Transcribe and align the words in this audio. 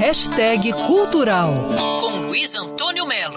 Hashtag 0.00 0.72
Cultural 0.86 1.52
com 2.00 2.26
Luiz 2.26 2.56
Antônio 2.56 3.06
Melo. 3.06 3.36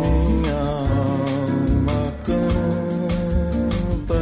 Minha 0.00 0.54
alma 0.54 2.14
canta, 2.22 4.14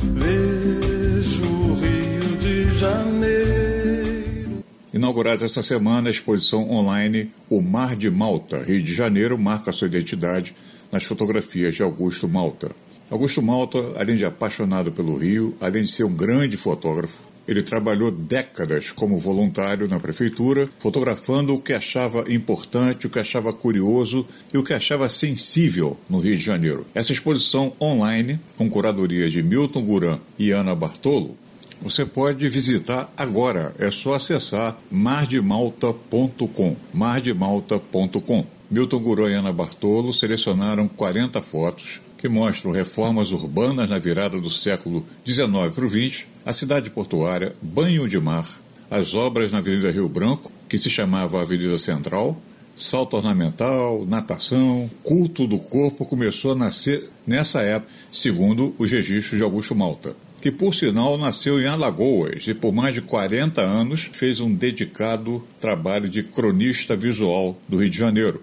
vejo 0.00 1.44
o 1.44 1.74
Rio 1.74 2.36
de 2.38 2.78
Janeiro. 2.78 4.64
Inaugurada 4.94 5.44
essa 5.44 5.62
semana 5.62 6.08
a 6.08 6.10
exposição 6.10 6.70
online 6.70 7.30
O 7.50 7.60
Mar 7.60 7.94
de 7.94 8.08
Malta, 8.08 8.62
Rio 8.62 8.82
de 8.82 8.94
Janeiro, 8.94 9.36
marca 9.36 9.70
sua 9.70 9.88
identidade 9.88 10.56
nas 10.90 11.04
fotografias 11.04 11.74
de 11.74 11.82
Augusto 11.82 12.26
Malta. 12.26 12.70
Augusto 13.10 13.42
Malta, 13.42 13.78
além 13.98 14.16
de 14.16 14.24
apaixonado 14.24 14.90
pelo 14.90 15.14
Rio, 15.18 15.54
além 15.60 15.82
de 15.82 15.92
ser 15.92 16.04
um 16.04 16.14
grande 16.14 16.56
fotógrafo, 16.56 17.33
ele 17.46 17.62
trabalhou 17.62 18.10
décadas 18.10 18.90
como 18.90 19.18
voluntário 19.18 19.88
na 19.88 20.00
prefeitura, 20.00 20.68
fotografando 20.78 21.54
o 21.54 21.60
que 21.60 21.72
achava 21.72 22.24
importante, 22.32 23.06
o 23.06 23.10
que 23.10 23.18
achava 23.18 23.52
curioso 23.52 24.26
e 24.52 24.58
o 24.58 24.62
que 24.62 24.72
achava 24.72 25.08
sensível 25.08 25.98
no 26.08 26.18
Rio 26.18 26.36
de 26.36 26.42
Janeiro. 26.42 26.86
Essa 26.94 27.12
exposição 27.12 27.72
online, 27.80 28.40
com 28.56 28.68
curadoria 28.68 29.28
de 29.28 29.42
Milton 29.42 29.82
Guran 29.82 30.20
e 30.38 30.50
Ana 30.50 30.74
Bartolo, 30.74 31.36
você 31.82 32.06
pode 32.06 32.48
visitar 32.48 33.12
agora. 33.16 33.74
É 33.78 33.90
só 33.90 34.14
acessar 34.14 34.78
mardemalta.com. 34.90 36.76
mardemalta.com. 36.94 38.46
Milton 38.70 38.98
Guran 39.00 39.30
e 39.30 39.34
Ana 39.34 39.52
Bartolo 39.52 40.12
selecionaram 40.14 40.88
40 40.88 41.42
fotos 41.42 42.00
que 42.24 42.28
mostram 42.30 42.72
reformas 42.72 43.32
urbanas 43.32 43.90
na 43.90 43.98
virada 43.98 44.40
do 44.40 44.48
século 44.48 45.04
XIX 45.26 45.70
para 45.74 45.84
o 45.84 45.88
XX, 45.90 46.24
a 46.42 46.54
cidade 46.54 46.88
portuária, 46.88 47.54
banho 47.60 48.08
de 48.08 48.18
mar, 48.18 48.48
as 48.90 49.12
obras 49.12 49.52
na 49.52 49.58
Avenida 49.58 49.90
Rio 49.90 50.08
Branco, 50.08 50.50
que 50.66 50.78
se 50.78 50.88
chamava 50.88 51.42
Avenida 51.42 51.76
Central, 51.76 52.40
salto 52.74 53.18
ornamental, 53.18 54.06
natação, 54.06 54.90
culto 55.02 55.46
do 55.46 55.58
corpo 55.58 56.06
começou 56.06 56.52
a 56.52 56.54
nascer 56.54 57.10
nessa 57.26 57.60
época, 57.60 57.92
segundo 58.10 58.74
os 58.78 58.90
registros 58.90 59.36
de 59.36 59.44
Augusto 59.44 59.74
Malta, 59.74 60.16
que 60.40 60.50
por 60.50 60.74
sinal 60.74 61.18
nasceu 61.18 61.60
em 61.60 61.66
Alagoas 61.66 62.48
e 62.48 62.54
por 62.54 62.72
mais 62.72 62.94
de 62.94 63.02
40 63.02 63.60
anos 63.60 64.08
fez 64.14 64.40
um 64.40 64.50
dedicado 64.50 65.44
trabalho 65.60 66.08
de 66.08 66.22
cronista 66.22 66.96
visual 66.96 67.54
do 67.68 67.76
Rio 67.76 67.90
de 67.90 67.98
Janeiro. 67.98 68.42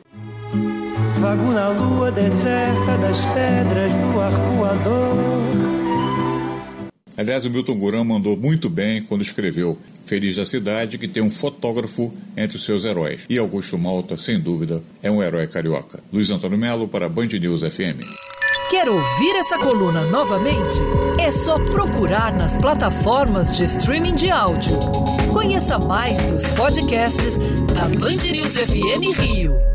Vago 1.21 1.51
na 1.51 1.69
lua 1.69 2.11
deserta 2.11 2.97
das 2.97 3.23
pedras 3.27 3.95
do 3.95 4.19
arcoador. 4.19 5.11
Aliás, 7.15 7.45
o 7.45 7.49
Milton 7.51 7.75
Guran 7.75 8.03
mandou 8.03 8.35
muito 8.35 8.67
bem 8.67 9.03
quando 9.03 9.21
escreveu 9.21 9.77
Feliz 10.03 10.37
da 10.37 10.45
Cidade, 10.45 10.97
que 10.97 11.07
tem 11.07 11.21
um 11.21 11.29
fotógrafo 11.29 12.11
entre 12.35 12.57
os 12.57 12.65
seus 12.65 12.85
heróis. 12.85 13.21
E 13.29 13.37
Augusto 13.37 13.77
Malta, 13.77 14.17
sem 14.17 14.39
dúvida, 14.39 14.81
é 15.03 15.11
um 15.11 15.21
herói 15.21 15.45
carioca. 15.45 15.99
Luiz 16.11 16.31
Antônio 16.31 16.57
Melo 16.57 16.87
para 16.87 17.07
Band 17.07 17.27
News 17.27 17.61
FM. 17.61 18.01
Quer 18.71 18.89
ouvir 18.89 19.35
essa 19.35 19.59
coluna 19.59 20.05
novamente? 20.07 20.79
É 21.19 21.29
só 21.29 21.53
procurar 21.65 22.35
nas 22.35 22.57
plataformas 22.57 23.55
de 23.55 23.65
streaming 23.65 24.15
de 24.15 24.31
áudio. 24.31 24.75
Conheça 25.31 25.77
mais 25.77 26.19
dos 26.31 26.47
podcasts 26.47 27.37
da 27.75 27.87
Band 27.99 28.23
News 28.31 28.55
FM 28.55 29.19
Rio. 29.19 29.70